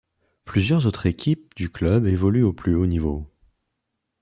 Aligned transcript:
Plusieurs 0.45 0.87
autres 0.87 1.05
équipes 1.05 1.53
du 1.55 1.69
club 1.69 2.07
évoluent 2.07 2.41
au 2.41 2.53
plus 2.53 2.73
haut 2.73 2.87
niveau. 2.87 3.29